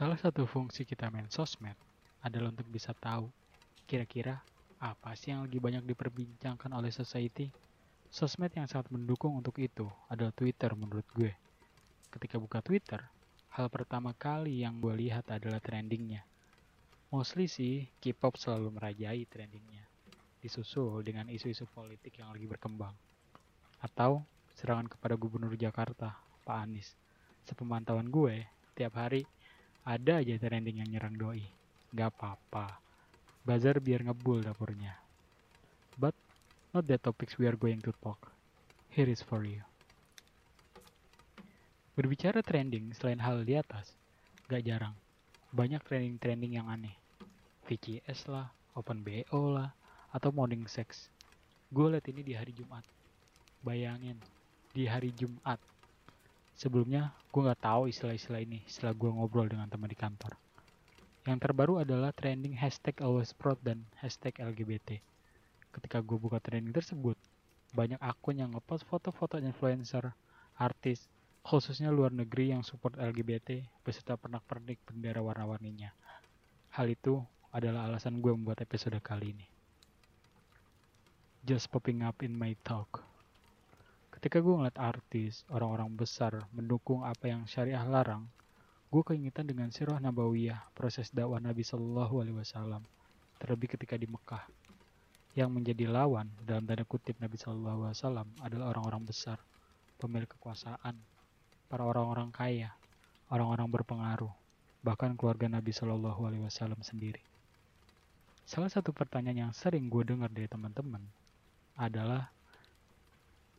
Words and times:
Salah 0.00 0.16
satu 0.16 0.48
fungsi 0.48 0.88
kita 0.88 1.12
main 1.12 1.28
sosmed 1.28 1.76
adalah 2.24 2.48
untuk 2.48 2.64
bisa 2.72 2.96
tahu 2.96 3.28
kira-kira 3.84 4.40
apa 4.80 5.12
sih 5.12 5.28
yang 5.28 5.44
lagi 5.44 5.60
banyak 5.60 5.84
diperbincangkan 5.84 6.72
oleh 6.72 6.88
society. 6.88 7.52
Sosmed 8.08 8.48
yang 8.56 8.64
sangat 8.64 8.88
mendukung 8.88 9.36
untuk 9.36 9.60
itu 9.60 9.84
adalah 10.08 10.32
Twitter 10.32 10.72
menurut 10.72 11.04
gue. 11.12 11.36
Ketika 12.08 12.40
buka 12.40 12.64
Twitter, 12.64 12.96
hal 13.52 13.68
pertama 13.68 14.16
kali 14.16 14.64
yang 14.64 14.80
gue 14.80 14.96
lihat 14.96 15.28
adalah 15.28 15.60
trendingnya. 15.60 16.24
Mostly 17.12 17.44
sih, 17.44 17.84
K-pop 18.00 18.40
selalu 18.40 18.72
merajai 18.80 19.28
trendingnya, 19.28 19.84
disusul 20.40 21.04
dengan 21.04 21.28
isu-isu 21.28 21.68
politik 21.68 22.16
yang 22.16 22.32
lagi 22.32 22.48
berkembang. 22.48 22.96
Atau 23.84 24.24
serangan 24.56 24.88
kepada 24.88 25.20
Gubernur 25.20 25.52
Jakarta, 25.60 26.16
Pak 26.48 26.56
Anies. 26.56 26.96
Sepemantauan 27.44 28.08
gue, 28.08 28.48
tiap 28.72 28.96
hari 28.96 29.28
ada 29.84 30.20
aja 30.20 30.36
trending 30.36 30.84
yang 30.84 30.90
nyerang 30.92 31.16
doi. 31.16 31.44
Gak 31.96 32.12
apa-apa. 32.16 32.76
Bazar 33.42 33.80
biar 33.80 34.04
ngebul 34.04 34.44
dapurnya. 34.44 34.94
But 35.96 36.14
not 36.76 36.84
the 36.86 37.00
topics 37.00 37.40
we 37.40 37.48
are 37.48 37.56
going 37.56 37.80
to 37.82 37.92
talk. 38.04 38.30
Here 38.92 39.08
is 39.08 39.24
for 39.24 39.42
you. 39.46 39.64
Berbicara 41.94 42.40
trending 42.40 42.96
selain 42.96 43.20
hal 43.20 43.44
di 43.44 43.54
atas, 43.58 43.92
gak 44.48 44.64
jarang. 44.64 44.96
Banyak 45.50 45.82
trending-trending 45.84 46.56
yang 46.56 46.70
aneh. 46.70 46.94
VCS 47.66 48.30
lah, 48.30 48.48
Open 48.78 49.02
BO 49.02 49.54
lah, 49.54 49.74
atau 50.14 50.30
morning 50.30 50.66
sex. 50.66 51.10
Gue 51.70 51.90
liat 51.90 52.06
ini 52.10 52.22
di 52.26 52.34
hari 52.34 52.50
Jumat. 52.54 52.82
Bayangin, 53.62 54.18
di 54.74 54.86
hari 54.90 55.14
Jumat. 55.14 55.58
Sebelumnya, 56.60 57.16
gue 57.32 57.40
gak 57.40 57.64
tahu 57.64 57.88
istilah-istilah 57.88 58.44
ini 58.44 58.60
setelah 58.68 58.92
gue 58.92 59.08
ngobrol 59.08 59.48
dengan 59.48 59.64
teman 59.64 59.88
di 59.88 59.96
kantor. 59.96 60.36
Yang 61.24 61.40
terbaru 61.48 61.80
adalah 61.80 62.12
trending 62.12 62.52
hashtag 62.52 63.00
always 63.00 63.32
proud 63.32 63.56
dan 63.64 63.88
hashtag 63.96 64.36
LGBT. 64.36 65.00
Ketika 65.72 66.04
gue 66.04 66.20
buka 66.20 66.36
trending 66.36 66.76
tersebut, 66.76 67.16
banyak 67.72 67.96
akun 67.96 68.44
yang 68.44 68.52
ngepost 68.52 68.84
foto-foto 68.84 69.40
influencer, 69.40 70.12
artis, 70.60 71.08
khususnya 71.48 71.88
luar 71.88 72.12
negeri 72.12 72.52
yang 72.52 72.60
support 72.60 72.92
LGBT 73.00 73.64
beserta 73.80 74.20
pernak-pernik 74.20 74.84
bendera 74.84 75.24
warna-warninya. 75.24 75.96
Hal 76.76 76.92
itu 76.92 77.24
adalah 77.56 77.88
alasan 77.88 78.20
gue 78.20 78.36
membuat 78.36 78.60
episode 78.60 79.00
kali 79.00 79.32
ini. 79.32 79.48
Just 81.40 81.72
popping 81.72 82.04
up 82.04 82.20
in 82.20 82.36
my 82.36 82.52
talk. 82.68 83.09
Ketika 84.20 84.44
gue 84.44 84.52
ngeliat 84.52 84.76
artis, 84.76 85.48
orang-orang 85.48 85.96
besar 85.96 86.44
mendukung 86.52 87.08
apa 87.08 87.32
yang 87.32 87.48
syariah 87.48 87.80
larang, 87.88 88.28
gue 88.92 89.00
keingetan 89.00 89.48
dengan 89.48 89.72
sirah 89.72 89.96
nabawiyah, 89.96 90.76
proses 90.76 91.08
dakwah 91.08 91.40
Nabi 91.40 91.64
Shallallahu 91.64 92.20
Alaihi 92.20 92.36
Wasallam, 92.36 92.84
terlebih 93.40 93.72
ketika 93.72 93.96
di 93.96 94.04
Mekah. 94.04 94.44
Yang 95.32 95.50
menjadi 95.56 95.88
lawan 95.88 96.28
dalam 96.44 96.68
tanda 96.68 96.84
kutip 96.84 97.16
Nabi 97.16 97.40
Shallallahu 97.40 97.88
Alaihi 97.88 97.96
Wasallam 97.96 98.28
adalah 98.44 98.76
orang-orang 98.76 99.08
besar, 99.08 99.40
pemilik 99.96 100.28
kekuasaan, 100.28 101.00
para 101.72 101.80
orang-orang 101.80 102.28
kaya, 102.28 102.76
orang-orang 103.32 103.72
berpengaruh, 103.72 104.36
bahkan 104.84 105.16
keluarga 105.16 105.48
Nabi 105.48 105.72
Shallallahu 105.72 106.28
Alaihi 106.28 106.44
Wasallam 106.44 106.84
sendiri. 106.84 107.24
Salah 108.44 108.68
satu 108.68 108.92
pertanyaan 108.92 109.48
yang 109.48 109.52
sering 109.56 109.88
gue 109.88 110.04
dengar 110.04 110.28
dari 110.28 110.44
teman-teman 110.44 111.00
adalah 111.80 112.28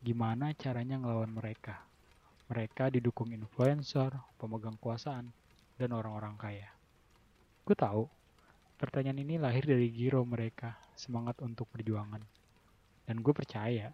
gimana 0.01 0.49
caranya 0.57 0.97
ngelawan 0.97 1.29
mereka. 1.29 1.77
Mereka 2.49 2.89
didukung 2.89 3.29
influencer, 3.31 4.09
pemegang 4.41 4.75
kekuasaan, 4.81 5.29
dan 5.77 5.89
orang-orang 5.93 6.35
kaya. 6.41 6.69
Gue 7.61 7.77
tahu, 7.77 8.09
pertanyaan 8.81 9.21
ini 9.21 9.37
lahir 9.37 9.61
dari 9.63 9.93
giro 9.93 10.25
mereka, 10.25 10.73
semangat 10.97 11.37
untuk 11.45 11.69
perjuangan. 11.69 12.19
Dan 13.05 13.21
gue 13.21 13.29
percaya, 13.29 13.93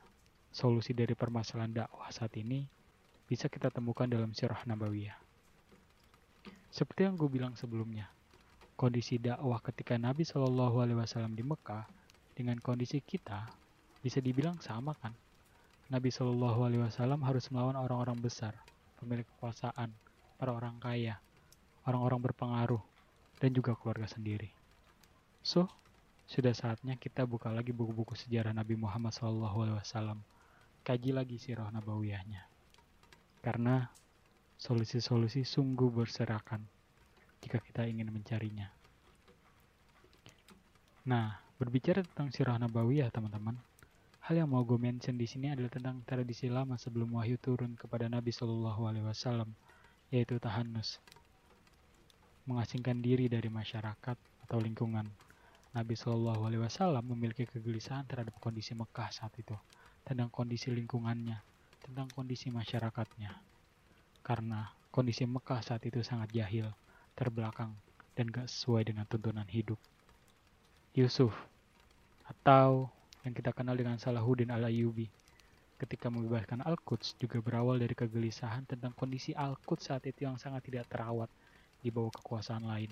solusi 0.50 0.96
dari 0.96 1.12
permasalahan 1.12 1.86
dakwah 1.86 2.08
saat 2.08 2.34
ini 2.40 2.64
bisa 3.28 3.52
kita 3.52 3.68
temukan 3.68 4.08
dalam 4.08 4.32
sirah 4.32 4.64
nabawiyah. 4.64 5.20
Seperti 6.72 7.04
yang 7.04 7.20
gue 7.20 7.28
bilang 7.28 7.54
sebelumnya, 7.60 8.08
kondisi 8.80 9.20
dakwah 9.20 9.60
ketika 9.60 10.00
Nabi 10.00 10.24
Shallallahu 10.24 10.80
Alaihi 10.80 11.00
Wasallam 11.04 11.36
di 11.36 11.44
Mekah 11.44 11.84
dengan 12.32 12.56
kondisi 12.64 13.04
kita 13.04 13.44
bisa 14.00 14.24
dibilang 14.24 14.56
sama 14.64 14.96
kan? 14.96 15.27
Nabi 15.88 16.12
Shallallahu 16.12 16.68
Alaihi 16.68 16.84
Wasallam 16.84 17.24
harus 17.24 17.48
melawan 17.48 17.80
orang-orang 17.80 18.20
besar, 18.20 18.52
pemilik 19.00 19.24
kekuasaan, 19.24 19.88
para 20.36 20.52
orang 20.52 20.76
kaya, 20.84 21.16
orang-orang 21.88 22.28
berpengaruh, 22.28 22.84
dan 23.40 23.56
juga 23.56 23.72
keluarga 23.80 24.04
sendiri. 24.04 24.52
So, 25.40 25.72
sudah 26.28 26.52
saatnya 26.52 27.00
kita 27.00 27.24
buka 27.24 27.56
lagi 27.56 27.72
buku-buku 27.72 28.20
sejarah 28.20 28.52
Nabi 28.52 28.76
Muhammad 28.76 29.16
Shallallahu 29.16 29.58
Alaihi 29.64 29.78
Wasallam, 29.80 30.20
kaji 30.84 31.16
lagi 31.16 31.40
sirah 31.40 31.72
nabawiyahnya. 31.72 32.44
Karena 33.40 33.88
solusi-solusi 34.60 35.48
sungguh 35.48 35.88
berserakan 35.88 36.68
jika 37.40 37.64
kita 37.64 37.88
ingin 37.88 38.12
mencarinya. 38.12 38.68
Nah, 41.08 41.40
berbicara 41.56 42.04
tentang 42.04 42.28
sirah 42.36 42.60
nabawiyah, 42.60 43.08
teman-teman, 43.08 43.56
Hal 44.28 44.44
yang 44.44 44.52
mau 44.52 44.60
gue 44.68 44.76
mention 44.76 45.16
di 45.16 45.24
sini 45.24 45.56
adalah 45.56 45.72
tentang 45.72 46.04
tradisi 46.04 46.52
lama 46.52 46.76
sebelum 46.76 47.16
wahyu 47.16 47.40
turun 47.40 47.80
kepada 47.80 48.12
Nabi 48.12 48.36
Shallallahu 48.36 48.84
Alaihi 48.84 49.08
Wasallam, 49.08 49.56
yaitu 50.12 50.36
tahanus, 50.36 51.00
mengasingkan 52.44 53.00
diri 53.00 53.32
dari 53.32 53.48
masyarakat 53.48 54.20
atau 54.20 54.58
lingkungan. 54.60 55.08
Nabi 55.72 55.96
Shallallahu 55.96 56.44
Alaihi 56.44 56.60
Wasallam 56.60 57.08
memiliki 57.08 57.48
kegelisahan 57.48 58.04
terhadap 58.04 58.36
kondisi 58.44 58.76
Mekah 58.76 59.16
saat 59.16 59.32
itu, 59.40 59.56
tentang 60.04 60.28
kondisi 60.28 60.76
lingkungannya, 60.76 61.40
tentang 61.88 62.12
kondisi 62.12 62.52
masyarakatnya. 62.52 63.32
Karena 64.28 64.68
kondisi 64.92 65.24
Mekah 65.24 65.64
saat 65.64 65.88
itu 65.88 66.04
sangat 66.04 66.36
jahil, 66.36 66.68
terbelakang, 67.16 67.72
dan 68.20 68.28
gak 68.28 68.52
sesuai 68.52 68.92
dengan 68.92 69.08
tuntunan 69.08 69.48
hidup. 69.48 69.80
Yusuf, 70.92 71.32
atau 72.28 72.92
yang 73.28 73.36
kita 73.36 73.52
kenal 73.52 73.76
dengan 73.76 74.00
Salahuddin 74.00 74.48
al-Ayyubi. 74.56 75.12
Ketika 75.78 76.08
membebaskan 76.08 76.64
Al-Quds 76.64 77.20
juga 77.20 77.44
berawal 77.44 77.78
dari 77.84 77.92
kegelisahan 77.92 78.64
tentang 78.64 78.96
kondisi 78.96 79.36
Al-Quds 79.36 79.92
saat 79.92 80.08
itu 80.08 80.24
yang 80.24 80.40
sangat 80.40 80.64
tidak 80.64 80.88
terawat 80.88 81.28
di 81.84 81.92
bawah 81.92 82.10
kekuasaan 82.10 82.64
lain. 82.64 82.90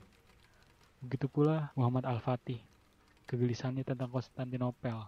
Begitu 1.00 1.32
pula 1.32 1.72
Muhammad 1.74 2.04
Al-Fatih, 2.04 2.60
kegelisahannya 3.32 3.88
tentang 3.88 4.12
Konstantinopel, 4.12 5.08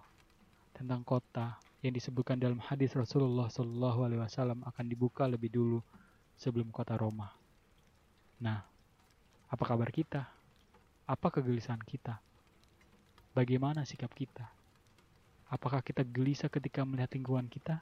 tentang 0.73 1.03
kota 1.03 1.59
yang 1.85 1.93
disebutkan 1.93 2.41
dalam 2.41 2.57
hadis 2.63 2.95
Rasulullah 2.97 3.51
Alaihi 3.51 4.21
Wasallam 4.23 4.65
akan 4.65 4.85
dibuka 4.87 5.29
lebih 5.29 5.53
dulu 5.53 5.83
sebelum 6.39 6.71
kota 6.73 6.97
Roma. 6.97 7.29
Nah, 8.41 8.63
apa 9.51 9.63
kabar 9.67 9.91
kita? 9.93 10.25
Apa 11.05 11.29
kegelisahan 11.29 11.83
kita? 11.83 12.17
Bagaimana 13.37 13.85
sikap 13.85 14.09
kita? 14.17 14.49
Apakah 15.47 15.79
kita 15.79 16.03
gelisah 16.03 16.51
ketika 16.51 16.83
melihat 16.83 17.15
lingkungan 17.15 17.47
kita? 17.47 17.79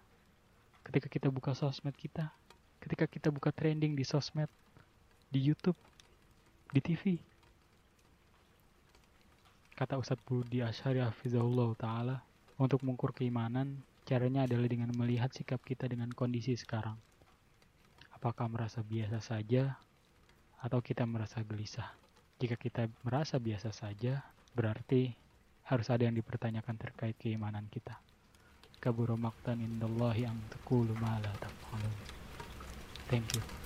Ketika 0.85 1.09
kita 1.09 1.27
buka 1.33 1.57
sosmed 1.57 1.97
kita? 1.97 2.29
Ketika 2.77 3.09
kita 3.09 3.33
buka 3.33 3.49
trending 3.49 3.97
di 3.97 4.05
sosmed? 4.05 4.45
Di 5.33 5.41
Youtube? 5.41 5.77
Di 6.69 6.77
TV? 6.77 7.17
Kata 9.73 9.97
Ustadz 9.97 10.21
Budi 10.23 10.61
Asyari 10.61 11.01
Hafizahullah 11.01 11.73
Ta'ala, 11.75 12.17
untuk 12.61 12.85
mengukur 12.85 13.11
keimanan, 13.11 13.81
caranya 14.05 14.45
adalah 14.45 14.69
dengan 14.69 14.93
melihat 14.93 15.33
sikap 15.33 15.59
kita 15.65 15.89
dengan 15.89 16.13
kondisi 16.13 16.53
sekarang. 16.53 16.95
Apakah 18.13 18.47
merasa 18.47 18.85
biasa 18.85 19.19
saja, 19.19 19.75
atau 20.61 20.79
kita 20.79 21.03
merasa 21.03 21.41
gelisah? 21.41 21.91
Jika 22.37 22.55
kita 22.55 22.87
merasa 23.03 23.41
biasa 23.41 23.73
saja, 23.73 24.23
berarti 24.55 25.24
harus 25.66 25.88
ada 25.90 26.06
yang 26.06 26.14
dipertanyakan 26.14 26.78
terkait 26.78 27.17
keimanan 27.17 27.66
kita. 27.73 27.97
Kaburo 28.78 29.17
maktan 29.17 29.62
indallahi 29.66 30.29
ang 30.29 30.38
taqulu 30.53 30.94
ma 31.02 31.17
Thank 33.06 33.38
you. 33.38 33.65